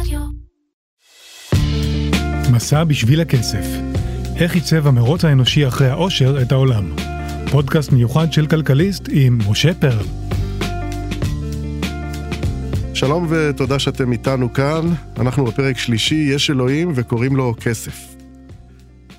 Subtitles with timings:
[0.00, 0.20] רדיו.
[2.52, 3.66] מסע בשביל הכסף.
[4.36, 6.84] איך עיצב המרוץ האנושי אחרי העושר את העולם.
[7.50, 10.06] פודקאסט מיוחד של כלכליסט עם משה פרל.
[12.94, 14.80] שלום ותודה שאתם איתנו כאן.
[15.18, 18.16] אנחנו בפרק שלישי, יש אלוהים וקוראים לו כסף.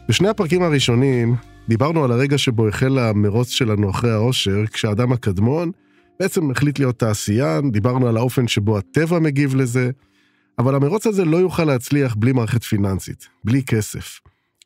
[0.10, 1.36] בשני הפרקים הראשונים
[1.70, 5.72] דיברנו על הרגע שבו החל המרוץ שלנו אחרי העושר, כשהאדם הקדמון
[6.20, 9.92] בעצם החליט להיות תעשיין, דיברנו על האופן שבו הטבע מגיב לזה,
[10.60, 14.20] אבל המרוץ הזה לא יוכל להצליח בלי מערכת פיננסית, בלי כסף.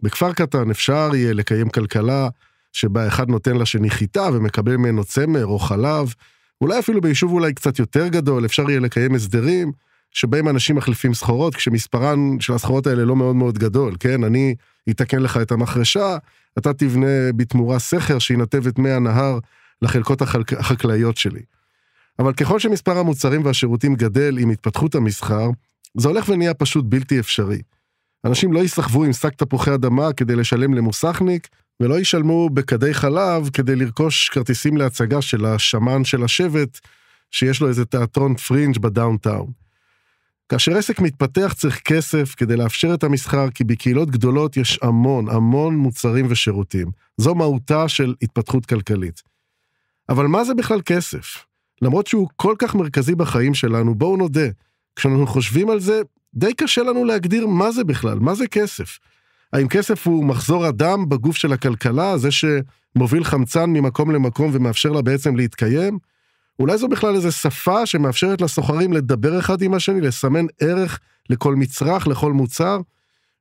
[0.04, 2.30] בכפר קטן אפשר יהיה לקיים כלכלה
[2.74, 6.14] שבה אחד נותן לשני חיטה ומקבל ממנו צמר או חלב,
[6.62, 9.72] אולי אפילו ביישוב אולי קצת יותר גדול אפשר יהיה לקיים הסדרים
[10.12, 14.24] שבהם אנשים מחליפים סחורות כשמספרן של הסחורות האלה לא מאוד מאוד גדול, כן?
[14.24, 14.56] אני
[14.90, 16.18] אתקן לך את המחרשה,
[16.58, 19.40] אתה תבנה בתמורה סכר שינתב את מי הנהר
[19.82, 21.42] לחלקות החקלאיות שלי.
[22.20, 25.50] אבל ככל שמספר המוצרים והשירותים גדל עם התפתחות המסחר,
[25.98, 27.62] זה הולך ונהיה פשוט בלתי אפשרי.
[28.26, 31.48] אנשים לא יסחבו עם שק תפוחי אדמה כדי לשלם למוסכניק,
[31.80, 36.80] ולא ישלמו בכדי חלב כדי לרכוש כרטיסים להצגה של השמן של השבט,
[37.32, 39.52] שיש לו איזה תיאטרון פרינג' בדאונטאון.
[40.50, 45.76] כאשר עסק מתפתח צריך כסף כדי לאפשר את המסחר, כי בקהילות גדולות יש המון, המון
[45.76, 46.88] מוצרים ושירותים.
[47.18, 49.22] זו מהותה של התפתחות כלכלית.
[50.10, 51.46] אבל מה זה בכלל כסף?
[51.82, 54.48] למרות שהוא כל כך מרכזי בחיים שלנו, בואו נודה,
[54.96, 56.02] כשאנחנו חושבים על זה,
[56.34, 59.00] די קשה לנו להגדיר מה זה בכלל, מה זה כסף.
[59.54, 65.02] האם כסף הוא מחזור הדם בגוף של הכלכלה, זה שמוביל חמצן ממקום למקום ומאפשר לה
[65.02, 66.00] בעצם להתקיים?
[66.60, 72.08] אולי זו בכלל איזו שפה שמאפשרת לסוחרים לדבר אחד עם השני, לסמן ערך לכל מצרך,
[72.08, 72.80] לכל מוצר?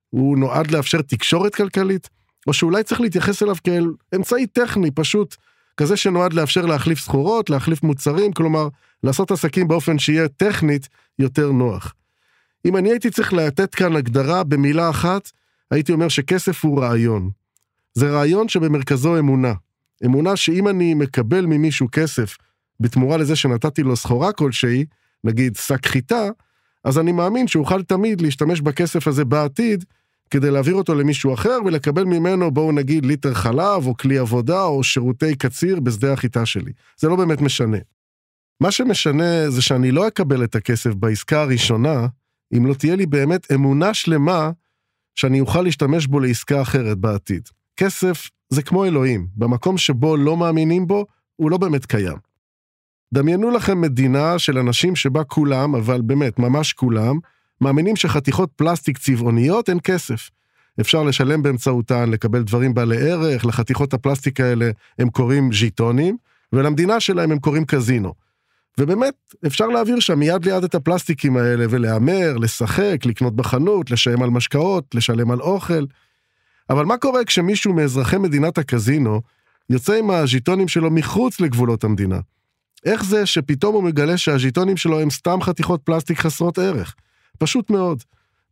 [0.09, 2.09] הוא נועד לאפשר תקשורת כלכלית?
[2.47, 5.35] או שאולי צריך להתייחס אליו כאל אמצעי טכני, פשוט
[5.77, 8.67] כזה שנועד לאפשר להחליף סחורות, להחליף מוצרים, כלומר,
[9.03, 10.89] לעשות עסקים באופן שיהיה טכנית
[11.21, 11.93] יותר נוח.
[12.65, 15.31] אם אני הייתי צריך לתת כאן הגדרה במילה אחת,
[15.71, 17.29] הייתי אומר שכסף הוא רעיון.
[17.93, 19.53] זה רעיון שבמרכזו אמונה.
[20.05, 22.37] אמונה שאם אני מקבל ממישהו כסף
[22.79, 24.85] בתמורה לזה שנתתי לו סחורה כלשהי,
[25.23, 26.29] נגיד שק חיטה,
[26.83, 29.85] אז אני מאמין שאוכל תמיד להשתמש בכסף הזה בעתיד,
[30.29, 34.83] כדי להעביר אותו למישהו אחר ולקבל ממנו, בואו נגיד, ליטר חלב, או כלי עבודה, או
[34.83, 36.71] שירותי קציר בשדה החיטה שלי.
[36.97, 37.77] זה לא באמת משנה.
[38.61, 42.07] מה שמשנה זה שאני לא אקבל את הכסף בעסקה הראשונה,
[42.57, 44.51] אם לא תהיה לי באמת אמונה שלמה
[45.15, 47.49] שאני אוכל להשתמש בו לעסקה אחרת בעתיד.
[47.77, 51.05] כסף זה כמו אלוהים, במקום שבו לא מאמינים בו,
[51.35, 52.17] הוא לא באמת קיים.
[53.13, 57.19] דמיינו לכם מדינה של אנשים שבה כולם, אבל באמת, ממש כולם,
[57.61, 60.29] מאמינים שחתיכות פלסטיק צבעוניות הן כסף.
[60.81, 66.17] אפשר לשלם באמצעותן, לקבל דברים בעלי ערך, לחתיכות הפלסטיק האלה הם קוראים ז'יטונים,
[66.53, 68.13] ולמדינה שלהם הם קוראים קזינו.
[68.77, 69.13] ובאמת,
[69.47, 74.95] אפשר להעביר שם מיד ליד את הפלסטיקים האלה ולהמר, לשחק, לקנות בחנות, לשלם על משקאות,
[74.95, 75.85] לשלם על אוכל.
[76.69, 79.21] אבל מה קורה כשמישהו מאזרחי מדינת הקזינו
[79.69, 82.19] יוצא עם הז'יטונים שלו מחוץ לגבולות המדינה?
[82.85, 86.95] איך זה שפתאום הוא מגלה שהז'יטונים שלו הם סתם חתיכות פלסטיק חסרות ערך?
[87.37, 88.03] פשוט מאוד.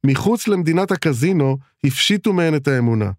[0.03, 3.12] מחוץ למדינת הקזינו הפשיטו מהן את האמונה.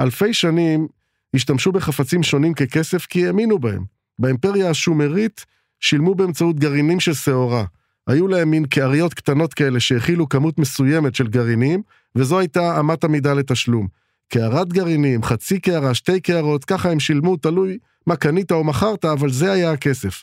[0.00, 0.88] אלפי שנים
[1.34, 3.84] השתמשו בחפצים שונים ככסף כי האמינו בהם.
[4.18, 5.44] באימפריה השומרית
[5.80, 7.64] שילמו באמצעות גרעינים של שעורה.
[8.06, 11.82] היו להם מין קעריות קטנות כאלה שהכילו כמות מסוימת של גרעינים,
[12.16, 13.88] וזו הייתה אמת המידה לתשלום.
[14.28, 19.30] קערת גרעינים, חצי קערה, שתי קערות, ככה הם שילמו, תלוי מה קנית או מכרת, אבל
[19.30, 20.22] זה היה הכסף.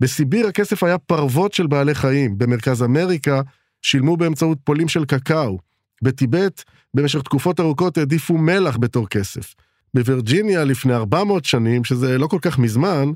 [0.00, 3.40] בסיביר הכסף היה פרוות של בעלי חיים, במרכז אמריקה
[3.82, 5.58] שילמו באמצעות פולים של קקאו.
[6.02, 6.62] בטיבט,
[6.94, 9.54] במשך תקופות ארוכות העדיפו מלח בתור כסף.
[9.94, 13.12] בווירג'יניה לפני 400 שנים, שזה לא כל כך מזמן,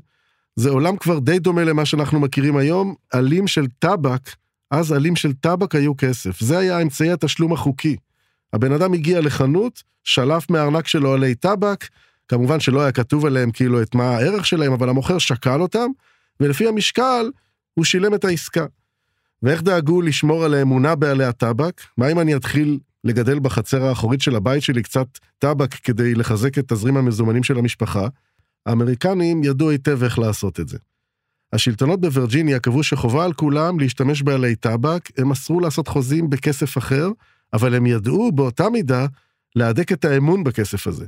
[0.55, 4.29] זה עולם כבר די דומה למה שאנחנו מכירים היום, עלים של טבק,
[4.71, 6.39] אז עלים של טבק היו כסף.
[6.39, 7.95] זה היה אמצעי התשלום החוקי.
[8.53, 11.87] הבן אדם הגיע לחנות, שלף מהארנק שלו עלי טבק,
[12.27, 15.87] כמובן שלא היה כתוב עליהם כאילו את מה הערך שלהם, אבל המוכר שקל אותם,
[16.39, 17.31] ולפי המשקל
[17.73, 18.65] הוא שילם את העסקה.
[19.43, 21.81] ואיך דאגו לשמור על האמונה בעלי הטבק?
[21.97, 25.07] מה אם אני אתחיל לגדל בחצר האחורית של הבית שלי קצת
[25.39, 28.07] טבק כדי לחזק את תזרים המזומנים של המשפחה?
[28.65, 30.77] האמריקנים ידעו היטב איך לעשות את זה.
[31.53, 37.09] השלטונות בווירג'יניה קבעו שחובה על כולם להשתמש בעלי טבק, הם אסרו לעשות חוזים בכסף אחר,
[37.53, 39.05] אבל הם ידעו באותה מידה
[39.55, 41.05] להדק את האמון בכסף הזה.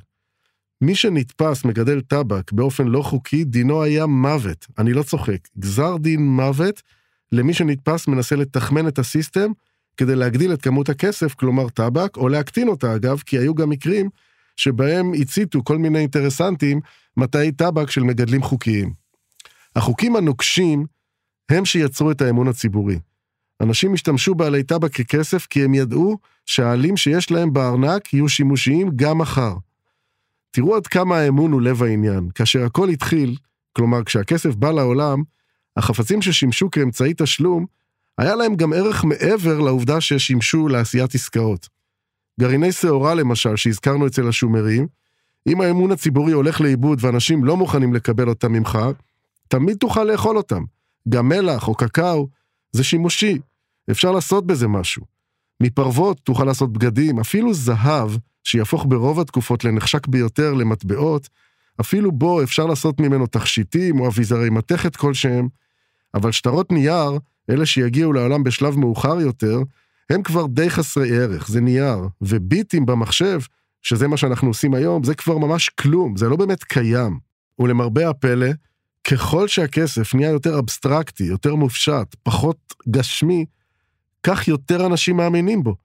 [0.81, 4.68] מי שנתפס מגדל טבק באופן לא חוקי, דינו היה מוות.
[4.78, 5.48] אני לא צוחק.
[5.60, 6.81] גזר דין מוות
[7.31, 9.52] למי שנתפס מנסה לתחמן את הסיסטם
[9.98, 14.10] כדי להגדיל את כמות הכסף, כלומר טבק, או להקטין אותה אגב, כי היו גם מקרים
[14.56, 16.80] שבהם הציתו כל מיני אינטרסנטים
[17.18, 18.94] מטעי טבק של מגדלים חוקיים.
[19.75, 20.86] החוקים הנוקשים
[21.50, 23.00] הם שיצרו את האמון הציבורי.
[23.62, 29.18] אנשים השתמשו בעלי טבק ככסף כי הם ידעו שהעלים שיש להם בארנק יהיו שימושיים גם
[29.18, 29.54] מחר.
[30.52, 32.30] תראו עד כמה האמון הוא לב העניין.
[32.36, 33.36] כאשר הכל התחיל,
[33.74, 35.24] כלומר כשהכסף בא לעולם,
[35.78, 37.66] החפצים ששימשו כאמצעי תשלום,
[38.18, 41.69] היה להם גם ערך מעבר לעובדה ששימשו לעשיית עסקאות.
[42.39, 44.87] גרעיני שעורה למשל, שהזכרנו אצל השומרים,
[45.47, 48.79] אם האמון הציבורי הולך לאיבוד ואנשים לא מוכנים לקבל אותם ממך,
[49.47, 50.63] תמיד תוכל לאכול אותם.
[51.09, 52.27] גם מלח או קקאו,
[52.71, 53.39] זה שימושי,
[53.91, 55.03] אפשר לעשות בזה משהו.
[55.61, 58.11] מפרוות תוכל לעשות בגדים, אפילו זהב,
[58.43, 61.29] שיהפוך ברוב התקופות לנחשק ביותר למטבעות,
[61.81, 65.47] אפילו בו אפשר לעשות ממנו תכשיטים או אביזרי מתכת כלשהם,
[66.13, 67.11] אבל שטרות נייר,
[67.49, 69.59] אלה שיגיעו לעולם בשלב מאוחר יותר,
[70.10, 73.40] הם כבר די חסרי ערך, זה נייר, וביטים במחשב,
[73.81, 77.19] שזה מה שאנחנו עושים היום, זה כבר ממש כלום, זה לא באמת קיים.
[77.60, 78.48] ולמרבה הפלא,
[79.04, 82.57] ככל שהכסף נהיה יותר אבסטרקטי, יותר מופשט, פחות
[82.90, 83.46] גשמי,
[84.24, 85.75] כך יותר אנשים מאמינים בו.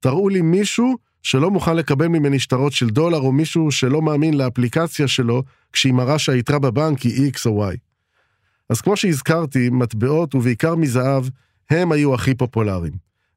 [0.00, 5.08] תראו לי מישהו שלא מוכן לקבל ממני שטרות של דולר, או מישהו שלא מאמין לאפליקציה
[5.08, 5.42] שלו,
[5.72, 7.76] כשהיא מראה שהיתרה בבנק היא X או Y.
[8.68, 11.24] אז כמו שהזכרתי, מטבעות, ובעיקר מזהב,
[11.70, 12.92] הם היו הכי פופולריים.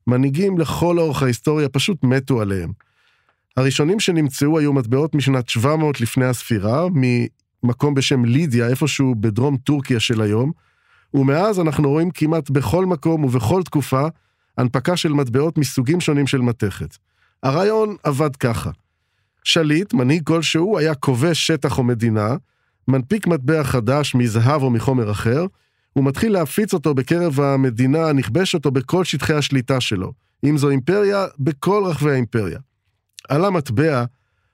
[0.07, 2.71] מנהיגים לכל אורך ההיסטוריה פשוט מתו עליהם.
[3.57, 10.21] הראשונים שנמצאו היו מטבעות משנת 700 לפני הספירה, ממקום בשם לידיה, איפשהו בדרום טורקיה של
[10.21, 10.51] היום,
[11.13, 14.07] ומאז אנחנו רואים כמעט בכל מקום ובכל תקופה
[14.57, 16.97] הנפקה של מטבעות מסוגים שונים של מתכת.
[17.43, 18.71] הרעיון עבד ככה:
[19.43, 22.35] שליט, מנהיג כלשהו, היה כובש שטח או מדינה,
[22.87, 25.45] מנפיק מטבע חדש מזהב או מחומר אחר,
[25.93, 30.13] הוא מתחיל להפיץ אותו בקרב המדינה הנכבש אותו בכל שטחי השליטה שלו.
[30.43, 32.59] אם זו אימפריה, בכל רחבי האימפריה.
[33.29, 34.05] על המטבע,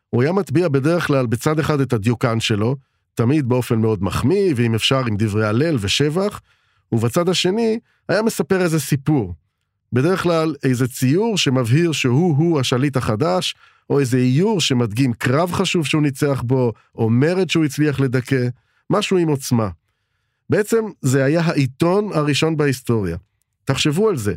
[0.09, 2.75] הוא היה מטביע בדרך כלל בצד אחד את הדיוקן שלו,
[3.13, 6.41] תמיד באופן מאוד מחמיא, ואם אפשר עם דברי הלל ושבח,
[6.91, 7.79] ובצד השני
[8.09, 9.33] היה מספר איזה סיפור.
[9.93, 13.55] בדרך כלל איזה ציור שמבהיר שהוא-הוא השליט החדש,
[13.89, 18.47] או איזה איור שמדגים קרב חשוב שהוא ניצח בו, או מרד שהוא הצליח לדכא,
[18.89, 19.69] משהו עם עוצמה.
[20.49, 23.17] בעצם זה היה העיתון הראשון בהיסטוריה.
[23.65, 24.33] תחשבו על זה.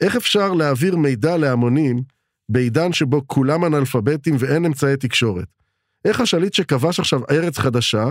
[0.00, 2.02] איך אפשר להעביר מידע להמונים
[2.48, 5.48] בעידן שבו כולם אנאלפביתים ואין אמצעי תקשורת?
[6.04, 8.04] איך השליט שכבש עכשיו ארץ חדשה,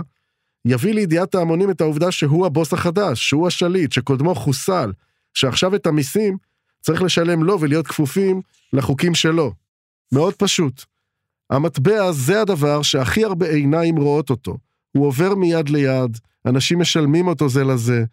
[0.64, 4.92] יביא לידיעת ההמונים את העובדה שהוא הבוס החדש, שהוא השליט, שקודמו חוסל,
[5.34, 6.36] שעכשיו את המיסים
[6.80, 8.40] צריך לשלם לו ולהיות כפופים
[8.72, 9.52] לחוקים שלו.
[10.12, 10.84] מאוד פשוט.
[11.50, 14.56] המטבע זה הדבר שהכי הרבה עיניים רואות אותו.
[14.92, 18.04] הוא עובר מיד ליד, אנשים משלמים אותו זה לזה.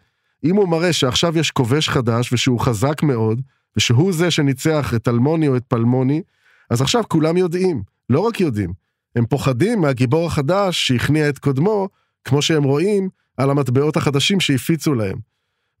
[0.44, 3.40] אם הוא מראה שעכשיו יש כובש חדש ושהוא חזק מאוד,
[3.76, 6.22] ושהוא זה שניצח את אלמוני או את פלמוני,
[6.70, 8.72] אז עכשיו כולם יודעים, לא רק יודעים,
[9.16, 11.88] הם פוחדים מהגיבור החדש שהכניע את קודמו,
[12.24, 15.18] כמו שהם רואים על המטבעות החדשים שהפיצו להם.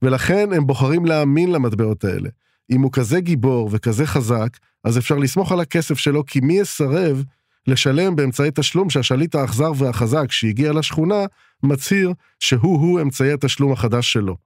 [0.02, 2.28] ולכן הם בוחרים להאמין למטבעות האלה.
[2.70, 7.24] אם הוא כזה גיבור וכזה חזק, אז אפשר לסמוך על הכסף שלו, כי מי יסרב
[7.66, 11.24] לשלם באמצעי תשלום שהשליט האכזר והחזק שהגיע לשכונה,
[11.62, 14.36] מצהיר שהוא-הוא אמצעי התשלום החדש שלו.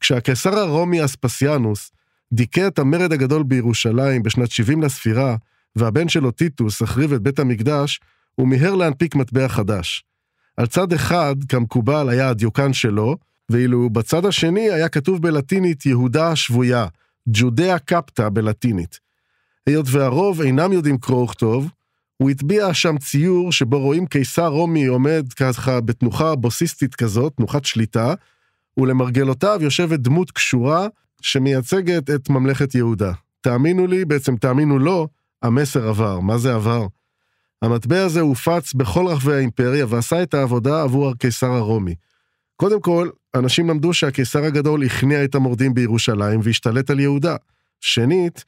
[0.00, 1.92] כשהקיסר הרומי אספסיאנוס
[2.32, 5.36] דיכא את המרד הגדול בירושלים בשנת 70 לספירה,
[5.76, 8.00] והבן שלו טיטוס החריב את בית המקדש,
[8.34, 10.04] הוא מיהר להנפיק מטבע חדש.
[10.56, 13.16] על צד אחד, כמקובל, היה הדיוקן שלו,
[13.50, 16.86] ואילו בצד השני היה כתוב בלטינית יהודה השבויה,
[17.28, 18.98] ג'ודאה קפטה בלטינית.
[19.66, 21.70] היות והרוב אינם יודעים קרוא וכתוב,
[22.16, 28.14] הוא הטביע שם ציור שבו רואים קיסר רומי עומד ככה בתנוחה בוסיסטית כזאת, תנוחת שליטה,
[28.76, 30.86] ולמרגלותיו יושבת דמות קשורה
[31.20, 33.12] שמייצגת את ממלכת יהודה.
[33.40, 35.08] תאמינו לי, בעצם תאמינו לו,
[35.42, 36.20] המסר עבר.
[36.20, 36.86] מה זה עבר?
[37.62, 41.94] המטבע הזה הופץ בכל רחבי האימפריה ועשה את העבודה עבור הקיסר הרומי.
[42.56, 47.36] קודם כל, אנשים למדו שהקיסר הגדול הכניע את המורדים בירושלים והשתלט על יהודה.
[47.80, 48.44] שנית,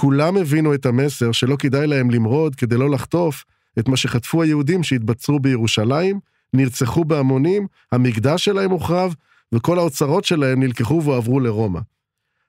[0.00, 3.44] כולם הבינו את המסר שלא כדאי להם למרוד כדי לא לחטוף
[3.78, 6.20] את מה שחטפו היהודים שהתבצרו בירושלים,
[6.54, 9.14] נרצחו בהמונים, המקדש שלהם הוחרב,
[9.52, 11.80] וכל האוצרות שלהם נלקחו והועברו לרומא.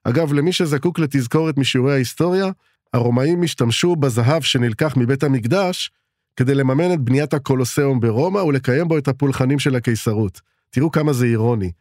[0.04, 2.52] אגב, למי שזקוק לתזכורת משיעורי ההיסטוריה,
[2.94, 5.92] הרומאים השתמשו בזהב שנלקח מבית המקדש
[6.36, 10.42] כדי לממן את בניית הקולוסיאום ברומא ולקיים בו את הפולחנים של הקיסרות.
[10.70, 11.72] תראו כמה זה אירוני.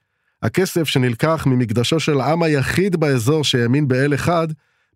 [0.43, 4.49] הכסף שנלקח ממקדשו של העם היחיד באזור שהאמין באל אחד,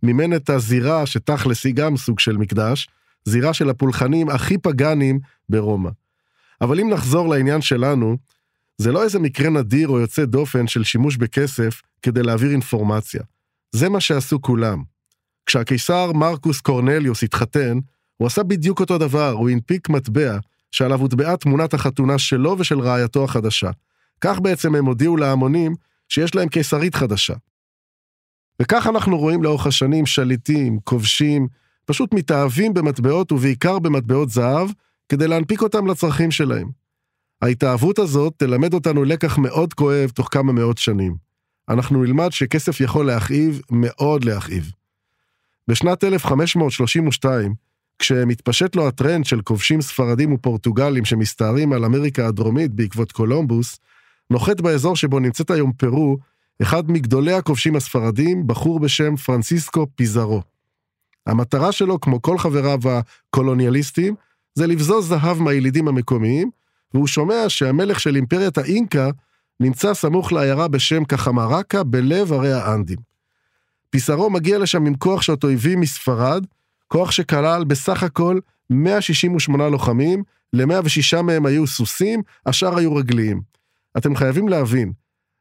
[0.02, 2.88] מימן את הזירה שתכלס היא גם סוג של מקדש,
[3.24, 5.90] זירה של הפולחנים הכי פגאנים ברומא.
[6.60, 8.16] אבל אם נחזור לעניין שלנו,
[8.78, 13.22] זה לא איזה מקרה נדיר או יוצא דופן של שימוש בכסף כדי להעביר אינפורמציה.
[13.72, 14.82] זה מה שעשו כולם.
[15.46, 17.78] כשהקיסר מרקוס קורנליוס התחתן,
[18.16, 20.38] הוא עשה בדיוק אותו דבר, הוא הנפיק מטבע
[20.70, 23.70] שעליו הוטבעה תמונת החתונה שלו ושל רעייתו החדשה.
[24.20, 25.74] כך בעצם הם הודיעו להמונים
[26.08, 27.34] שיש להם קיסרית חדשה.
[28.62, 31.48] וכך אנחנו רואים לאורך השנים שליטים, כובשים,
[31.84, 34.68] פשוט מתאהבים במטבעות ובעיקר במטבעות זהב,
[35.08, 36.70] כדי להנפיק אותם לצרכים שלהם.
[37.42, 41.16] ההתאהבות הזאת תלמד אותנו לקח מאוד כואב תוך כמה מאות שנים.
[41.68, 44.70] אנחנו נלמד שכסף יכול להכאיב, מאוד להכאיב.
[45.68, 47.54] בשנת 1532,
[47.98, 53.78] כשמתפשט לו הטרנד של כובשים ספרדים ופורטוגלים שמסתערים על אמריקה הדרומית בעקבות קולומבוס,
[54.30, 56.18] נוחת באזור שבו נמצאת היום פרו,
[56.62, 60.42] אחד מגדולי הכובשים הספרדים, בחור בשם פרנסיסקו פיזרו.
[61.26, 64.14] המטרה שלו, כמו כל חבריו הקולוניאליסטים,
[64.54, 66.50] זה לבזוז זהב מהילידים המקומיים,
[66.94, 69.10] והוא שומע שהמלך של אימפריית האינקה
[69.60, 72.98] נמצא סמוך לעיירה בשם קחמרקה בלב ערי האנדים.
[73.90, 76.46] פיסרו מגיע לשם עם כוח שאותו הביא מספרד,
[76.88, 78.38] כוח שכלל בסך הכל
[78.70, 83.40] 168 לוחמים, ל-106 מהם היו סוסים, השאר היו רגליים.
[83.96, 84.92] אתם חייבים להבין,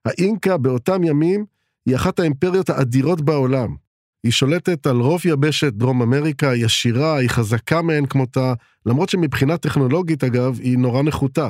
[0.06, 1.46] האינקה באותם ימים
[1.86, 3.76] היא אחת האימפריות האדירות בעולם.
[4.24, 8.54] היא שולטת על רוב יבשת דרום אמריקה, היא עשירה, היא חזקה מאין כמותה,
[8.86, 11.50] למרות שמבחינה טכנולוגית אגב, היא נורא נחותה.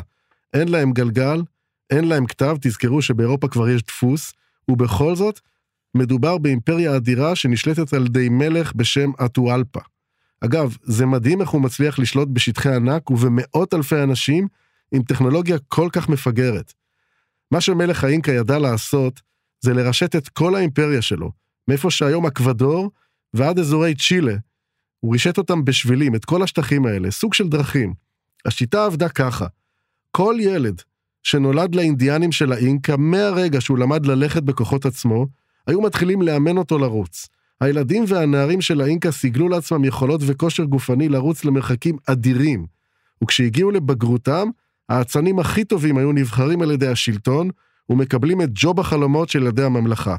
[0.53, 1.41] אין להם גלגל,
[1.89, 4.33] אין להם כתב, תזכרו שבאירופה כבר יש דפוס,
[4.67, 5.39] ובכל זאת,
[5.95, 9.79] מדובר באימפריה אדירה שנשלטת על ידי מלך בשם אטואלפה.
[10.41, 14.47] אגב, זה מדהים איך הוא מצליח לשלוט בשטחי ענק ובמאות אלפי אנשים
[14.91, 16.73] עם טכנולוגיה כל כך מפגרת.
[17.51, 19.21] מה שמלך האינקה ידע לעשות,
[19.61, 21.31] זה לרשת את כל האימפריה שלו,
[21.67, 22.91] מאיפה שהיום אקוודור
[23.33, 24.35] ועד אזורי צ'ילה.
[24.99, 27.93] הוא רישת אותם בשבילים, את כל השטחים האלה, סוג של דרכים.
[28.45, 29.47] השיטה עבדה ככה,
[30.11, 30.81] כל ילד
[31.23, 35.27] שנולד לאינדיאנים של האינקה, מהרגע שהוא למד ללכת בכוחות עצמו,
[35.67, 37.27] היו מתחילים לאמן אותו לרוץ.
[37.61, 42.65] הילדים והנערים של האינקה סיגלו לעצמם יכולות וכושר גופני לרוץ למרחקים אדירים.
[43.23, 44.49] וכשהגיעו לבגרותם,
[44.89, 47.49] האצנים הכי טובים היו נבחרים על ידי השלטון,
[47.89, 50.15] ומקבלים את ג'וב החלומות של ילדי הממלכה.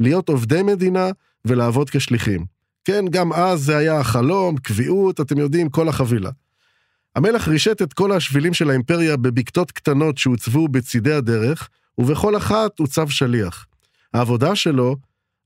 [0.00, 1.08] להיות עובדי מדינה
[1.44, 2.44] ולעבוד כשליחים.
[2.84, 6.30] כן, גם אז זה היה החלום, קביעות, אתם יודעים, כל החבילה.
[7.16, 13.08] המלך רישת את כל השבילים של האימפריה בבקתות קטנות שהוצבו בצידי הדרך, ובכל אחת הוצב
[13.08, 13.66] שליח.
[14.14, 14.96] העבודה שלו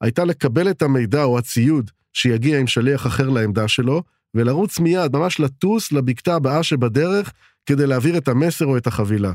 [0.00, 4.02] הייתה לקבל את המידע או הציוד שיגיע עם שליח אחר לעמדה שלו,
[4.34, 7.32] ולרוץ מיד, ממש לטוס לבקתה הבאה שבדרך,
[7.66, 9.32] כדי להעביר את המסר או את החבילה.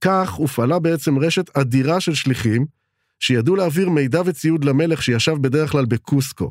[0.00, 2.66] כך הופעלה בעצם רשת אדירה של שליחים,
[3.20, 6.50] שידעו להעביר מידע וציוד למלך שישב בדרך כלל בקוסקו.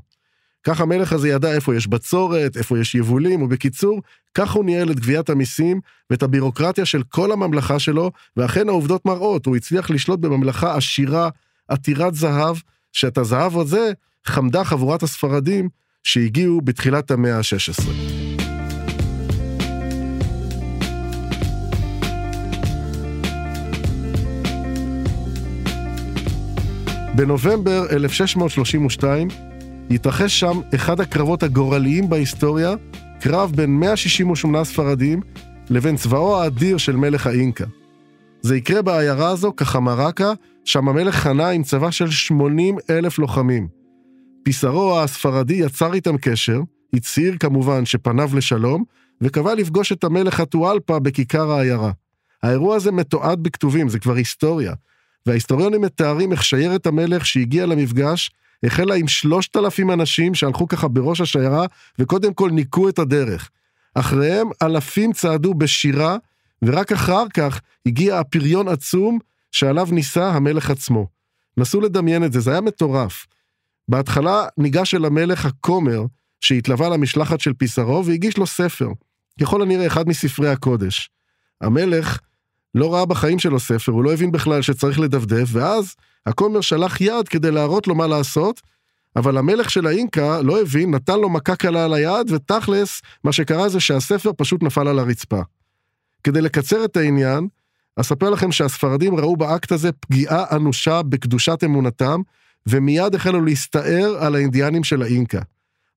[0.64, 4.02] כך המלך הזה ידע איפה יש בצורת, איפה יש יבולים, ובקיצור,
[4.34, 5.80] כך הוא ניהל את גביית המיסים
[6.10, 11.30] ואת הבירוקרטיה של כל הממלכה שלו, ואכן העובדות מראות, הוא הצליח לשלוט בממלכה עשירה,
[11.68, 12.58] עתירת זהב,
[12.92, 13.92] שאת הזהב הזה
[14.26, 15.70] חמדה חבורת הספרדים
[16.04, 18.23] שהגיעו בתחילת המאה ה-16.
[27.16, 29.28] בנובמבר 1632
[29.92, 32.74] התרחש שם אחד הקרבות הגורליים בהיסטוריה,
[33.20, 35.22] קרב בין 168 ספרדים
[35.70, 37.66] לבין צבאו האדיר של מלך האינקה.
[38.42, 40.34] זה יקרה בעיירה הזו, קחמרקה,
[40.66, 43.68] שם המלך חנה עם צבא של 80 אלף לוחמים.
[44.44, 46.62] פיסרו הספרדי יצר איתם קשר,
[46.94, 48.84] הצהיר כמובן שפניו לשלום,
[49.22, 51.92] וקבע לפגוש את המלך הטואלפה בכיכר העיירה.
[52.44, 54.74] האירוע הזה מתועד בכתובים, זה כבר היסטוריה.
[55.26, 58.32] וההיסטוריונים מתארים איך שיירת המלך שהגיע למפגש,
[58.66, 61.66] החלה עם שלושת אלפים אנשים שהלכו ככה בראש השיירה,
[62.00, 63.50] וקודם כל ניקו את הדרך.
[63.96, 66.18] אחריהם אלפים צעדו בשירה,
[66.64, 69.20] ורק אחר כך הגיע הפריון עצום
[69.52, 71.08] שעליו ניסה המלך עצמו.
[71.58, 73.26] נסו לדמיין את זה, זה היה מטורף.
[73.90, 76.06] בהתחלה ניגש אל המלך הכומר,
[76.42, 78.88] שהתלווה למשלחת של פיסרו, והגיש לו ספר,
[79.42, 81.10] ככל הנראה אחד מספרי הקודש.
[81.62, 82.20] המלך
[82.76, 87.28] לא ראה בחיים שלו ספר, הוא לא הבין בכלל שצריך לדפדף, ואז הכומר שלח יד
[87.28, 88.62] כדי להראות לו מה לעשות,
[89.16, 93.70] אבל המלך של האינקה לא הבין, נתן לו מכה קלה על היד, ותכלס, מה שקרה
[93.70, 95.42] זה שהספר פשוט נפל על הרצפה.
[96.24, 97.48] כדי לקצר את העניין,
[97.96, 102.22] אספר לכם שהספרדים ראו באקט הזה פגיעה אנושה בקדושת אמונתם,
[102.68, 105.42] ומיד החלו להסתער על האינדיאנים של האינקה.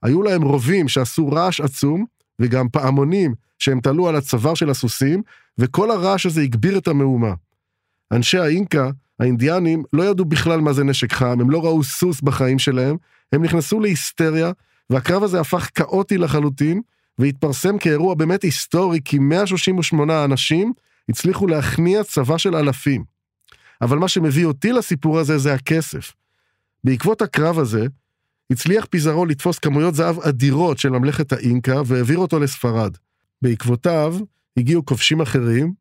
[0.03, 2.05] היו להם רובים שעשו רעש עצום,
[2.41, 5.23] וגם פעמונים שהם תלו על הצוואר של הסוסים,
[5.59, 7.35] וכל הרעש הזה הגביר את המהומה.
[8.13, 12.59] אנשי האינקה, האינדיאנים, לא ידעו בכלל מה זה נשק חם, הם לא ראו סוס בחיים
[12.59, 12.97] שלהם,
[13.33, 14.53] הם נכנסו להיסטריה,
[14.91, 16.81] והקרב הזה הפך כאוטי לחלוטין,
[17.19, 20.73] והתפרסם כאירוע באמת היסטורי, כי 138 אנשים
[21.09, 23.05] הצליחו להכניע צבא של אלפים.
[23.83, 26.13] אבל מה שמביא אותי לסיפור הזה זה הכסף.
[26.85, 27.87] בעקבות הקרב הזה,
[28.51, 32.97] הצליח פיזרו לתפוס כמויות זהב אדירות של ממלכת האינקה והעביר אותו לספרד.
[33.43, 34.17] בעקבותיו
[34.57, 35.75] הגיעו כובשים אחרים,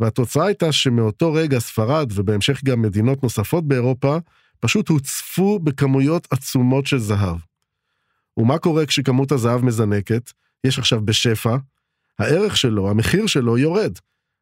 [0.00, 4.16] והתוצאה הייתה שמאותו רגע ספרד, ובהמשך גם מדינות נוספות באירופה,
[4.60, 7.36] פשוט הוצפו בכמויות עצומות של זהב.
[8.36, 10.32] ומה קורה כשכמות הזהב מזנקת?
[10.64, 11.56] יש עכשיו בשפע,
[12.18, 13.98] הערך שלו, המחיר שלו יורד.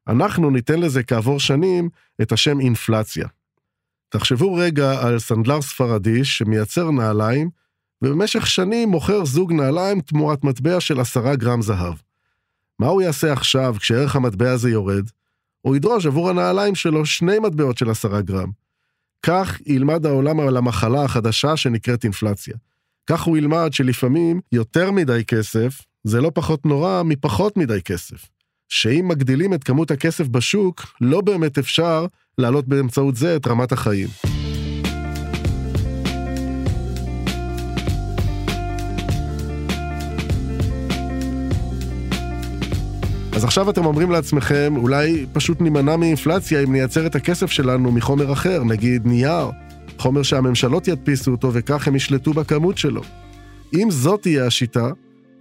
[0.09, 1.89] אנחנו ניתן לזה כעבור שנים
[2.23, 3.29] את השם אינפלציה.
[4.09, 7.51] תחשבו רגע על סנדלר ספרדי שמייצר נעליים,
[8.03, 11.95] ובמשך שנים מוכר זוג נעליים תמורת מטבע של עשרה גרם זהב.
[12.79, 15.11] מה הוא יעשה עכשיו כשערך המטבע הזה יורד?
[15.63, 18.51] הוא ידרוש עבור הנעליים שלו שני מטבעות של עשרה גרם.
[19.23, 22.55] כך ילמד העולם על המחלה החדשה שנקראת אינפלציה.
[23.07, 28.27] כך הוא ילמד שלפעמים יותר מדי כסף זה לא פחות נורא מפחות מדי כסף.
[28.69, 32.07] שאם מגדילים את כמות הכסף בשוק, לא באמת אפשר
[32.39, 34.36] להעלות באמצעות זה את רמת החיים.
[43.37, 48.33] אז עכשיו אתם אומרים לעצמכם, אולי פשוט נימנע מאינפלציה אם נייצר את הכסף שלנו מחומר
[48.33, 49.51] אחר, נגיד נייר,
[49.99, 53.03] חומר שהממשלות ידפיסו אותו וכך הם ישלטו בכמות שלו.
[53.75, 54.89] אם זאת תהיה השיטה,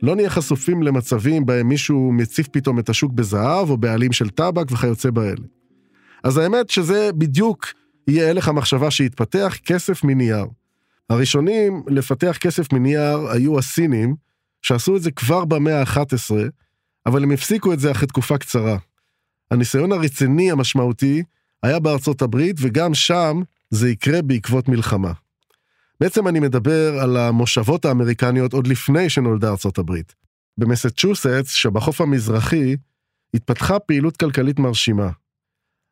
[0.02, 4.72] לא נהיה חשופים למצבים בהם מישהו מציף פתאום את השוק בזהב או בעלים של טבק
[4.72, 5.46] וכיוצא באלה.
[6.24, 7.66] אז האמת שזה בדיוק
[8.08, 10.46] יהיה הלך המחשבה שיתפתח כסף מנייר.
[11.10, 14.16] הראשונים לפתח כסף מנייר היו הסינים,
[14.62, 16.36] שעשו את זה כבר במאה ה-11,
[17.06, 18.78] אבל הם הפסיקו את זה אחרי תקופה קצרה.
[19.52, 21.24] הניסיון הרציני המשמעותי
[21.64, 25.12] היה בארצות הברית, וגם שם זה יקרה בעקבות מלחמה.
[26.00, 30.16] בעצם אני מדבר על המושבות האמריקניות עוד לפני שנולדה ארצות הברית.
[30.58, 32.76] במסצ'וסטס, שבחוף המזרחי,
[33.34, 35.10] התפתחה פעילות כלכלית מרשימה.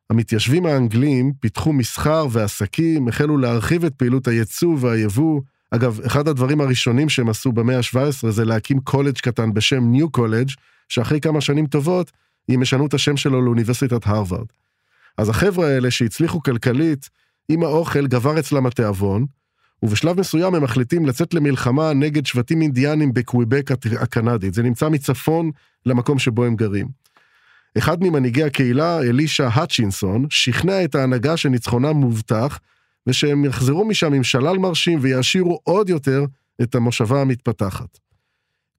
[0.10, 5.42] המתיישבים האנגלים פיתחו מסחר ועסקים, החלו להרחיב את פעילות הייצוא והיבוא.
[5.72, 10.50] אגב, אחד הדברים הראשונים שהם עשו במאה ה-17 זה להקים קולג' קטן בשם ניו קולג',
[10.90, 12.12] שאחרי כמה שנים טובות,
[12.50, 14.48] הם ישנו את השם שלו לאוניברסיטת הרווארד.
[15.18, 17.10] אז החבר'ה האלה שהצליחו כלכלית,
[17.50, 19.26] עם האוכל גבר אצלם התיאבון,
[19.84, 24.54] ובשלב מסוים הם מחליטים לצאת למלחמה נגד שבטים אינדיאנים בקוויבק הקנדית.
[24.54, 25.52] זה נמצא מצפון
[25.86, 26.88] למקום שבו הם גרים.
[27.78, 32.60] אחד ממנהיגי הקהילה, אלישע האצ'ינסון, שכנע את ההנהגה שניצחונם מובטח,
[33.08, 36.26] ושהם יחזרו משם עם שלל מרשים ויעשירו עוד יותר
[36.62, 37.98] את המושבה המתפתחת.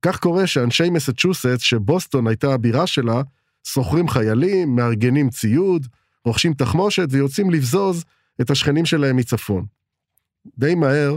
[0.05, 3.23] כך קורה שאנשי מסצ'וסטס, שבוסטון הייתה הבירה שלה,
[3.67, 5.87] שוכרים חיילים, מארגנים ציוד,
[6.25, 8.05] רוכשים תחמושת ויוצאים לבזוז
[8.41, 9.65] את השכנים שלהם מצפון.
[10.59, 11.17] די מהר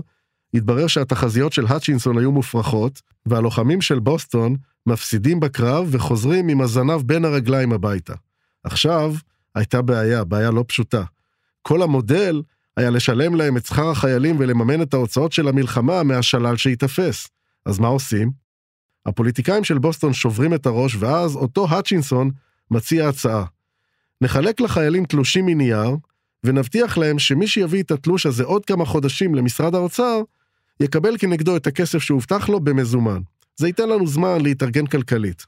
[0.53, 7.25] התברר שהתחזיות של האצ'ינסון היו מופרכות, והלוחמים של בוסטון מפסידים בקרב וחוזרים עם הזנב בין
[7.25, 8.13] הרגליים הביתה.
[8.63, 9.13] עכשיו
[9.55, 11.03] הייתה בעיה, בעיה לא פשוטה.
[11.61, 12.41] כל המודל
[12.77, 17.27] היה לשלם להם את שכר החיילים ולממן את ההוצאות של המלחמה מהשלל שייתפס.
[17.65, 18.46] אז מה עושים?
[19.07, 22.31] הפוליטיקאים של בוסטון שוברים את הראש, ואז אותו האצ'ינסון
[22.71, 23.45] מציע הצעה.
[24.21, 25.95] נחלק לחיילים תלושים מנייר,
[26.43, 30.21] ונבטיח להם שמי שיביא את התלוש הזה עוד כמה חודשים למשרד האוצר,
[30.79, 33.21] יקבל כנגדו את הכסף שהובטח לו במזומן.
[33.55, 35.45] זה ייתן לנו זמן להתארגן כלכלית.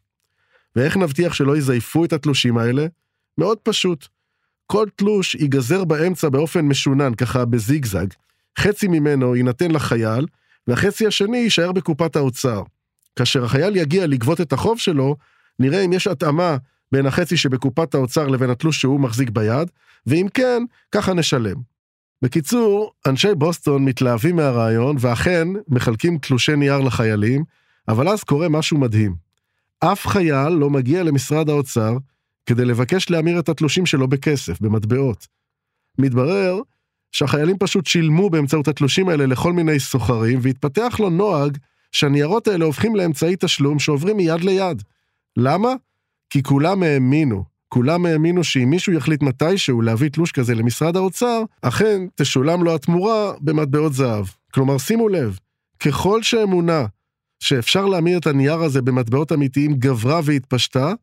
[0.75, 2.85] ואיך נבטיח שלא יזייפו את התלושים האלה?
[3.37, 4.07] מאוד פשוט.
[4.67, 8.07] כל תלוש ייגזר באמצע באופן משונן, ככה בזיגזג.
[8.59, 10.25] חצי ממנו יינתן לחייל,
[10.67, 12.63] והחצי השני יישאר בקופת האוצר.
[13.19, 15.15] כאשר החייל יגיע לגבות את החוב שלו,
[15.59, 16.57] נראה אם יש התאמה
[16.91, 19.71] בין החצי שבקופת האוצר לבין התלוש שהוא מחזיק ביד,
[20.07, 21.55] ואם כן, ככה נשלם.
[22.21, 27.43] בקיצור, אנשי בוסטון מתלהבים מהרעיון, ואכן מחלקים תלושי נייר לחיילים,
[27.87, 29.15] אבל אז קורה משהו מדהים.
[29.79, 31.97] אף חייל לא מגיע למשרד האוצר
[32.45, 35.27] כדי לבקש להמיר את התלושים שלו בכסף, במטבעות.
[35.97, 36.59] מתברר
[37.11, 41.57] שהחיילים פשוט שילמו באמצעות התלושים האלה לכל מיני סוחרים, והתפתח לו נוהג
[41.91, 44.83] שהניירות האלה הופכים לאמצעי תשלום שעוברים מיד ליד.
[45.37, 45.73] למה?
[46.29, 52.01] כי כולם האמינו, כולם האמינו שאם מישהו יחליט מתישהו להביא תלוש כזה למשרד האוצר, אכן
[52.15, 54.25] תשולם לו התמורה במטבעות זהב.
[54.53, 55.39] כלומר, שימו לב,
[55.79, 56.85] ככל שאמונה
[57.39, 60.93] שאפשר להמיר את הנייר הזה במטבעות אמיתיים גברה והתפשטה,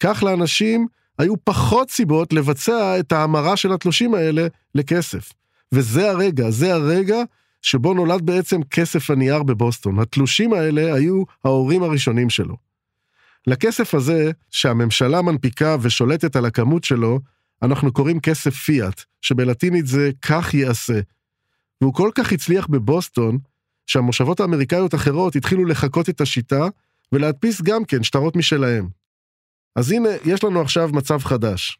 [0.00, 0.86] כך לאנשים
[1.18, 5.32] היו פחות סיבות לבצע את ההמרה של התלושים האלה לכסף.
[5.72, 7.22] וזה הרגע, זה הרגע
[7.66, 9.98] שבו נולד בעצם כסף הנייר בבוסטון.
[9.98, 12.56] התלושים האלה היו ההורים הראשונים שלו.
[13.46, 17.20] לכסף הזה, שהממשלה מנפיקה ושולטת על הכמות שלו,
[17.62, 21.00] אנחנו קוראים כסף פיאט, שבלטינית זה כך יעשה.
[21.80, 23.38] והוא כל כך הצליח בבוסטון,
[23.86, 26.66] שהמושבות האמריקאיות אחרות התחילו לחקות את השיטה
[27.12, 28.88] ולהדפיס גם כן שטרות משלהם.
[29.76, 31.78] אז הנה, יש לנו עכשיו מצב חדש.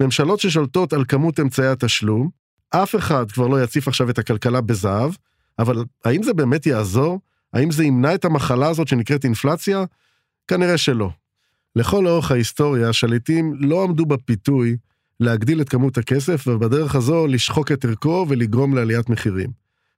[0.00, 5.12] ממשלות ששולטות על כמות אמצעי התשלום, אף אחד כבר לא יציף עכשיו את הכלכלה בזהב,
[5.58, 7.20] אבל האם זה באמת יעזור?
[7.52, 9.84] האם זה ימנע את המחלה הזאת שנקראת אינפלציה?
[10.48, 11.10] כנראה שלא.
[11.76, 14.76] לכל אורך ההיסטוריה, השליטים לא עמדו בפיתוי
[15.20, 19.50] להגדיל את כמות הכסף, ובדרך הזו לשחוק את ערכו ולגרום לעליית מחירים.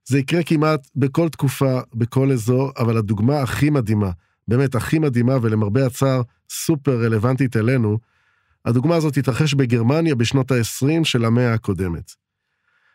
[0.05, 4.11] זה יקרה כמעט בכל תקופה, בכל אזור, אבל הדוגמה הכי מדהימה,
[4.47, 7.97] באמת הכי מדהימה ולמרבה הצער סופר רלוונטית אלינו,
[8.65, 12.11] הדוגמה הזאת התרחש בגרמניה בשנות ה-20 של המאה הקודמת.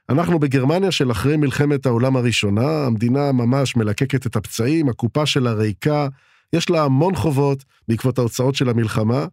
[0.08, 6.08] אנחנו בגרמניה של אחרי מלחמת העולם הראשונה, המדינה ממש מלקקת את הפצעים, הקופה שלה ריקה,
[6.52, 9.26] יש לה המון חובות בעקבות ההוצאות של המלחמה,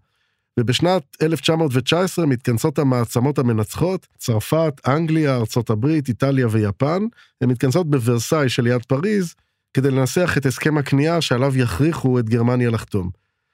[0.60, 7.04] ובשנת 1919 מתכנסות המעצמות המנצחות, צרפת, אנגליה, הברית, איטליה ויפן,
[7.42, 9.36] הן מתכנסות בוורסאי שליד פריז,
[9.74, 13.10] כדי לנסח את הסכם הכניעה שעליו יכריחו את גרמניה לחתום.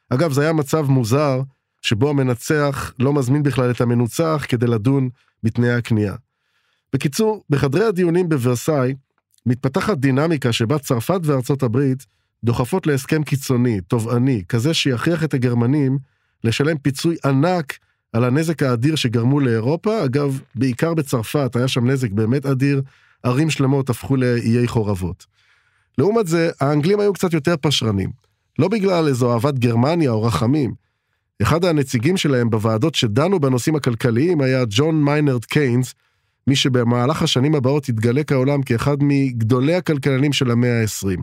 [0.09, 1.41] אגב, זה היה מצב מוזר,
[1.81, 5.09] שבו המנצח לא מזמין בכלל את המנוצח כדי לדון
[5.43, 6.15] בתנאי הכניעה.
[6.93, 8.93] בקיצור, בחדרי הדיונים בוורסאי,
[9.45, 12.05] מתפתחת דינמיקה שבה צרפת וארצות הברית
[12.43, 15.97] דוחפות להסכם קיצוני, תובעני, כזה שיכריח את הגרמנים
[16.43, 17.77] לשלם פיצוי ענק
[18.13, 20.05] על הנזק האדיר שגרמו לאירופה.
[20.05, 22.81] אגב, בעיקר בצרפת היה שם נזק באמת אדיר,
[23.23, 25.25] ערים שלמות הפכו לאיי חורבות.
[25.97, 28.09] לעומת זה, האנגלים היו קצת יותר פשרנים.
[28.59, 30.73] לא בגלל איזו אהבת גרמניה או רחמים.
[31.41, 35.93] אחד הנציגים שלהם בוועדות שדנו בנושאים הכלכליים היה ג'ון מיינרד קיינס,
[36.47, 41.21] מי שבמהלך השנים הבאות יתגלה כעולם כאחד מגדולי הכלכלנים של המאה ה-20.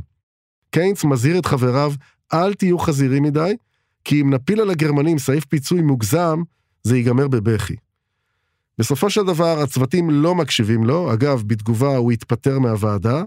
[0.70, 1.92] קיינס מזהיר את חבריו,
[2.32, 3.56] אל תהיו חזירים מדי,
[4.04, 6.42] כי אם נפיל על הגרמנים סעיף פיצוי מוגזם,
[6.82, 7.76] זה ייגמר בבכי.
[8.78, 13.22] בסופו של דבר, הצוותים לא מקשיבים לו, אגב, בתגובה הוא התפטר מהוועדה,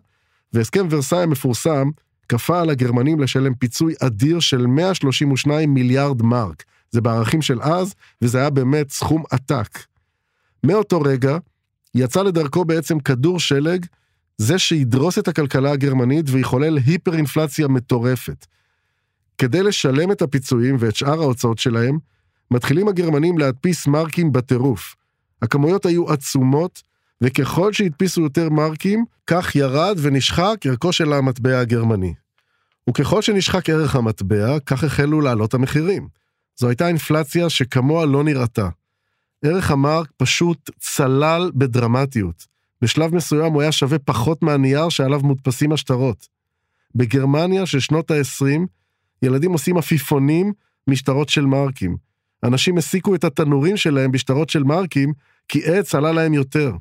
[0.54, 1.90] והסכם ורסאי המפורסם
[2.30, 6.64] כפה על הגרמנים לשלם פיצוי אדיר של 132 מיליארד מרק.
[6.92, 9.80] זה בערכים של אז, וזה היה באמת סכום עתק.
[10.64, 11.38] מאותו רגע,
[11.96, 13.86] יצא לדרכו בעצם כדור שלג,
[14.38, 18.46] זה שידרוס את הכלכלה הגרמנית ויחולל היפר-אינפלציה מטורפת.
[19.38, 21.98] כדי לשלם את הפיצויים ואת שאר ההוצאות שלהם,
[22.52, 24.96] מתחילים הגרמנים להדפיס מרקים בטירוף.
[25.42, 26.82] הכמויות היו עצומות,
[27.22, 32.14] וככל שהדפיסו יותר מרקים, כך ירד ונשחק ערכו של המטבע הגרמני.
[32.90, 36.08] וככל שנשחק ערך המטבע, כך החלו לעלות המחירים.
[36.60, 38.70] זו הייתה אינפלציה שכמוה לא נראתה.
[39.46, 42.46] ערך המרק פשוט צלל בדרמטיות.
[42.82, 46.28] בשלב מסוים הוא היה שווה פחות מהנייר שעליו מודפסים השטרות.
[46.96, 48.60] בגרמניה של שנות ה-20,
[49.22, 50.54] ילדים עושים עפיפונים
[50.88, 51.98] משטרות של מרקים.
[52.44, 55.14] אנשים הסיקו את התנורים שלהם בשטרות של מרקים,
[55.48, 56.72] כי עץ עלה להם יותר.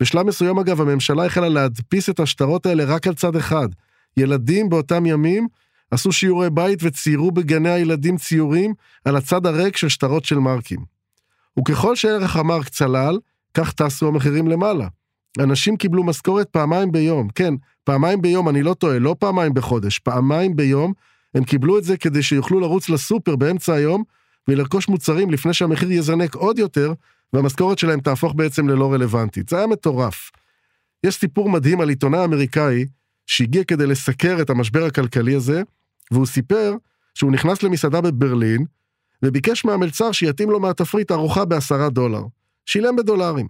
[0.00, 3.68] בשלב מסוים, אגב, הממשלה החלה להדפיס את השטרות האלה רק על צד אחד.
[4.16, 5.48] ילדים באותם ימים
[5.90, 10.95] עשו שיעורי בית וציירו בגני הילדים ציורים על הצד הריק של שטרות של מרקים.
[11.58, 13.18] וככל שערך המרק צלל,
[13.54, 14.88] כך טסו המחירים למעלה.
[15.38, 20.56] אנשים קיבלו משכורת פעמיים ביום, כן, פעמיים ביום, אני לא טועה, לא פעמיים בחודש, פעמיים
[20.56, 20.92] ביום,
[21.34, 24.04] הם קיבלו את זה כדי שיוכלו לרוץ לסופר באמצע היום
[24.48, 26.92] ולרכוש מוצרים לפני שהמחיר יזנק עוד יותר,
[27.32, 29.48] והמשכורת שלהם תהפוך בעצם ללא רלוונטית.
[29.48, 30.30] זה היה מטורף.
[31.04, 32.86] יש סיפור מדהים על עיתונאי אמריקאי
[33.26, 35.62] שהגיע כדי לסקר את המשבר הכלכלי הזה,
[36.10, 36.74] והוא סיפר
[37.14, 38.64] שהוא נכנס למסעדה בברלין,
[39.22, 42.22] וביקש מהמלצר שיתאים לו מהתפריט ארוחה בעשרה דולר.
[42.66, 43.48] שילם בדולרים.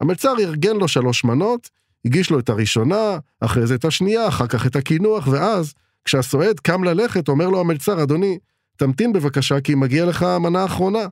[0.00, 1.70] המלצר ארגן לו שלוש מנות,
[2.04, 6.84] הגיש לו את הראשונה, אחרי זה את השנייה, אחר כך את הקינוח, ואז, כשהסועד קם
[6.84, 8.38] ללכת, אומר לו המלצר, אדוני,
[8.76, 11.06] תמתין בבקשה, כי מגיע לך המנה האחרונה.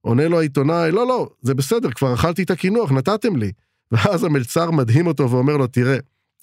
[0.00, 3.52] עונה לו העיתונאי, לא, לא, זה בסדר, כבר אכלתי את הקינוח, נתתם לי.
[3.92, 5.98] ואז המלצר מדהים אותו ואומר לו, תראה,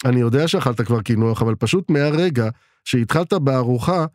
[0.06, 2.50] אני יודע שאכלת כבר קינוח, אבל פשוט מהרגע
[2.86, 4.06] שהתחלת בארוחה,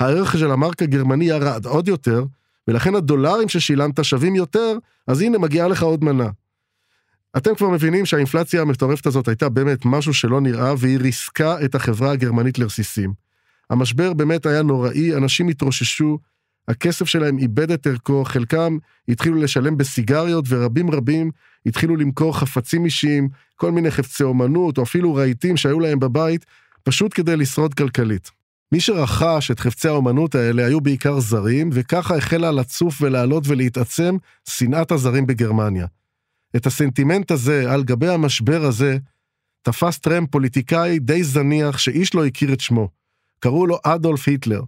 [0.00, 2.24] הערך של המרק הגרמני ירד עוד יותר,
[2.68, 6.28] ולכן הדולרים ששילמת שווים יותר, אז הנה מגיעה לך עוד מנה.
[7.36, 12.12] אתם כבר מבינים שהאינפלציה המטורפת הזאת הייתה באמת משהו שלא נראה, והיא ריסקה את החברה
[12.12, 13.12] הגרמנית לרסיסים.
[13.70, 16.18] המשבר באמת היה נוראי, אנשים התרוששו,
[16.68, 18.78] הכסף שלהם איבד את ערכו, חלקם
[19.08, 21.30] התחילו לשלם בסיגריות, ורבים רבים
[21.66, 26.46] התחילו למכור חפצים אישיים, כל מיני חפצי אומנות, או אפילו רהיטים שהיו להם בבית,
[26.82, 28.30] פשוט כדי לשרוד כלכלית.
[28.72, 34.16] מי שרכש את חפצי האומנות האלה היו בעיקר זרים, וככה החלה לצוף ולעלות ולהתעצם
[34.48, 35.86] שנאת הזרים בגרמניה.
[36.56, 38.98] את הסנטימנט הזה, על גבי המשבר הזה,
[39.62, 42.88] תפס טרמפ פוליטיקאי די זניח שאיש לא הכיר את שמו.
[43.40, 44.62] קראו לו אדולף היטלר.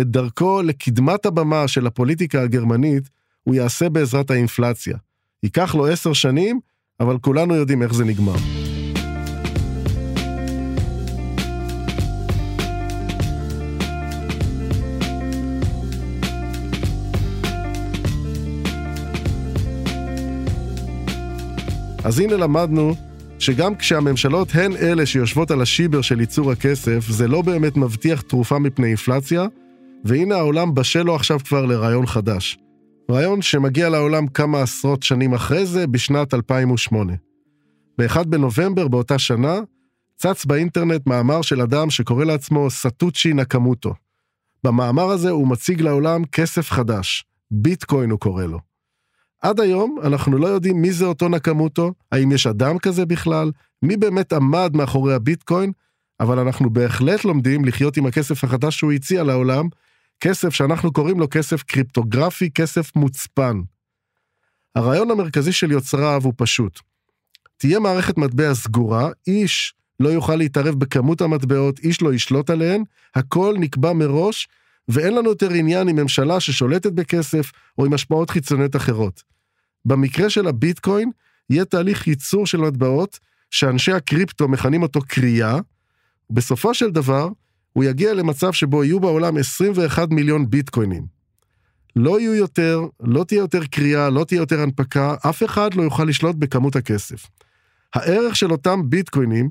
[0.00, 3.08] את דרכו לקדמת הבמה של הפוליטיקה הגרמנית
[3.44, 4.96] הוא יעשה בעזרת האינפלציה.
[5.42, 6.60] ייקח לו עשר שנים,
[7.00, 8.67] אבל כולנו יודעים איך זה נגמר.
[22.08, 22.94] אז הנה למדנו
[23.38, 28.58] שגם כשהממשלות הן אלה שיושבות על השיבר של ייצור הכסף, זה לא באמת מבטיח תרופה
[28.58, 29.46] מפני אינפלציה,
[30.04, 32.58] והנה העולם בשל לו עכשיו כבר לרעיון חדש.
[33.10, 37.12] רעיון שמגיע לעולם כמה עשרות שנים אחרי זה, בשנת 2008.
[37.98, 39.60] ב-1 בנובמבר באותה שנה,
[40.16, 43.94] צץ באינטרנט מאמר של אדם שקורא לעצמו סטוצ'י נקמוטו.
[44.64, 48.67] במאמר הזה הוא מציג לעולם כסף חדש, ביטקוין הוא קורא לו.
[49.40, 53.50] עד היום אנחנו לא יודעים מי זה אותו נקמוטו, האם יש אדם כזה בכלל,
[53.82, 55.72] מי באמת עמד מאחורי הביטקוין,
[56.20, 59.68] אבל אנחנו בהחלט לומדים לחיות עם הכסף החדש שהוא הציע לעולם,
[60.20, 63.60] כסף שאנחנו קוראים לו כסף קריפטוגרפי, כסף מוצפן.
[64.74, 66.80] הרעיון המרכזי של יוצריו הוא פשוט.
[67.56, 72.82] תהיה מערכת מטבע סגורה, איש לא יוכל להתערב בכמות המטבעות, איש לא ישלוט עליהן,
[73.14, 74.48] הכל נקבע מראש,
[74.88, 79.22] ואין לנו יותר עניין עם ממשלה ששולטת בכסף או עם השפעות חיצוניות אחרות.
[79.84, 81.10] במקרה של הביטקוין,
[81.50, 83.18] יהיה תהליך ייצור של מטבעות,
[83.50, 85.58] שאנשי הקריפטו מכנים אותו קריאה,
[86.30, 87.28] בסופו של דבר,
[87.72, 91.06] הוא יגיע למצב שבו יהיו בעולם 21 מיליון ביטקוינים.
[91.96, 96.04] לא יהיו יותר, לא תהיה יותר קריאה, לא תהיה יותר הנפקה, אף אחד לא יוכל
[96.04, 97.26] לשלוט בכמות הכסף.
[97.94, 99.50] הערך של אותם ביטקוינים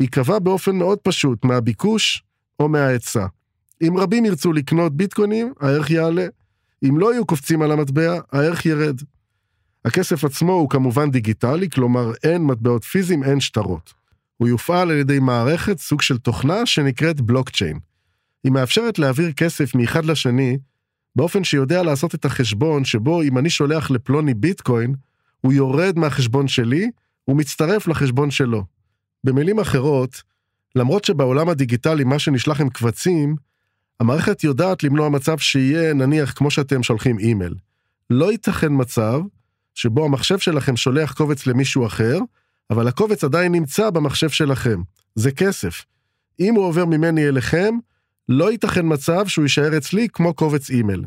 [0.00, 2.24] ייקבע באופן מאוד פשוט מהביקוש
[2.60, 3.26] או מההיצע.
[3.88, 6.26] אם רבים ירצו לקנות ביטקוינים, הערך יעלה.
[6.88, 9.00] אם לא יהיו קופצים על המטבע, הערך ירד.
[9.84, 13.94] הכסף עצמו הוא כמובן דיגיטלי, כלומר אין מטבעות פיזיים, אין שטרות.
[14.36, 17.78] הוא יופעל על ידי מערכת, סוג של תוכנה, שנקראת בלוקצ'יין.
[18.44, 20.58] היא מאפשרת להעביר כסף מאחד לשני,
[21.16, 24.94] באופן שיודע לעשות את החשבון שבו אם אני שולח לפלוני ביטקוין,
[25.40, 26.90] הוא יורד מהחשבון שלי,
[27.24, 28.64] הוא מצטרף לחשבון שלו.
[29.24, 30.22] במילים אחרות,
[30.76, 33.36] למרות שבעולם הדיגיטלי מה שנשלח הם קבצים,
[34.00, 37.54] המערכת יודעת למנוע מצב שיהיה, נניח, כמו שאתם שולחים אימייל.
[38.10, 39.20] לא ייתכן מצב
[39.74, 42.18] שבו המחשב שלכם שולח קובץ למישהו אחר,
[42.70, 44.82] אבל הקובץ עדיין נמצא במחשב שלכם.
[45.14, 45.84] זה כסף.
[46.40, 47.74] אם הוא עובר ממני אליכם,
[48.28, 51.04] לא ייתכן מצב שהוא יישאר אצלי כמו קובץ אימייל.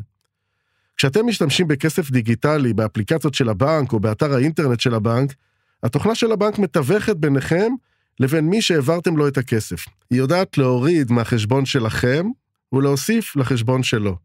[0.96, 5.34] כשאתם משתמשים בכסף דיגיטלי באפליקציות של הבנק או באתר האינטרנט של הבנק,
[5.82, 7.72] התוכנה של הבנק מתווכת ביניכם
[8.20, 9.84] לבין מי שהעברתם לו את הכסף.
[10.10, 12.26] היא יודעת להוריד מהחשבון שלכם
[12.72, 14.16] ולהוסיף לחשבון שלו.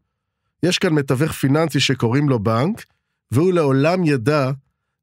[0.62, 2.84] יש כאן מתווך פיננסי שקוראים לו בנק,
[3.30, 4.50] והוא לעולם ידע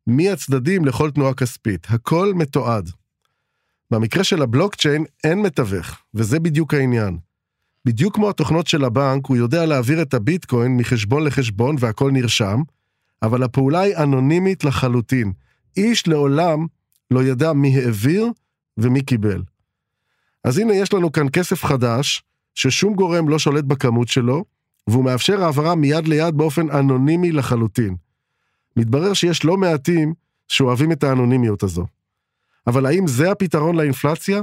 [0.07, 1.87] מי הצדדים לכל תנועה כספית.
[1.89, 2.89] הכל מתועד.
[3.91, 7.17] במקרה של הבלוקצ'יין אין מתווך, וזה בדיוק העניין.
[7.85, 12.61] בדיוק כמו התוכנות של הבנק, הוא יודע להעביר את הביטקוין מחשבון לחשבון והכל נרשם,
[13.21, 15.33] אבל הפעולה היא אנונימית לחלוטין.
[15.77, 16.65] איש לעולם
[17.11, 18.27] לא ידע מי העביר
[18.77, 19.43] ומי קיבל.
[20.43, 22.23] אז הנה יש לנו כאן כסף חדש,
[22.59, 24.45] ששום גורם לא שולט בכמות שלו,
[24.87, 27.95] והוא מאפשר העברה מיד ליד באופן אנונימי לחלוטין.
[28.77, 30.13] מתברר שיש לא מעטים
[30.47, 31.85] שאוהבים את האנונימיות הזו.
[32.67, 34.41] אבל האם זה הפתרון לאינפלציה?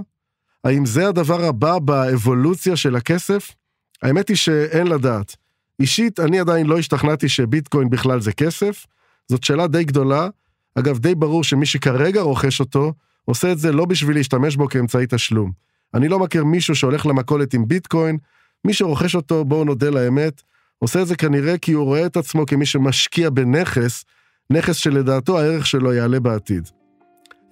[0.65, 3.55] האם זה הדבר הבא באבולוציה של הכסף?
[4.03, 5.37] האמת היא שאין לדעת.
[5.81, 8.87] אישית, אני עדיין לא השתכנעתי שביטקוין בכלל זה כסף.
[9.29, 10.29] זאת שאלה די גדולה.
[10.75, 12.93] אגב, די ברור שמי שכרגע רוכש אותו,
[13.25, 15.66] עושה את זה לא בשביל להשתמש בו כאמצעי תשלום.
[15.95, 18.19] אני לא מכיר מישהו שהולך למכולת עם ביטקוין,
[18.65, 20.43] מי שרוכש אותו, בואו נודה לאמת,
[20.79, 24.05] עושה את זה כנראה כי הוא רואה את עצמו כמי שמשקיע בנכס,
[24.51, 26.69] נכס שלדעתו הערך שלו יעלה בעתיד.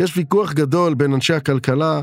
[0.01, 2.01] יש ויכוח גדול בין אנשי הכלכלה,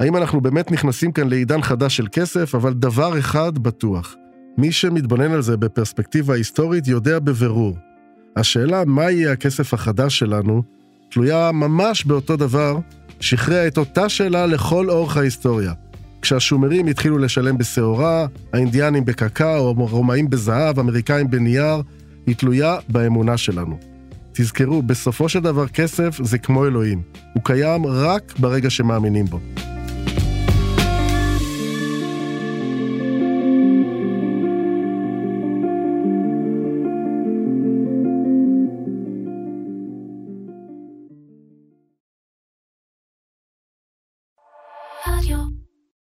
[0.00, 4.14] האם אנחנו באמת נכנסים כאן לעידן חדש של כסף, אבל דבר אחד בטוח,
[4.58, 7.76] מי שמתבונן על זה בפרספקטיבה היסטורית יודע בבירור.
[8.36, 10.62] השאלה מה יהיה הכסף החדש שלנו,
[11.10, 12.78] תלויה ממש באותו דבר
[13.20, 15.72] שהכריע את אותה שאלה לכל אורך ההיסטוריה.
[16.22, 21.82] כשהשומרים התחילו לשלם בשעורה, האינדיאנים בקקאו, הרומאים בזהב, האמריקאים בנייר,
[22.26, 23.78] היא תלויה באמונה שלנו.
[24.32, 27.02] תזכרו, בסופו של דבר כסף זה כמו אלוהים.
[27.34, 29.40] הוא קיים רק ברגע שמאמינים בו.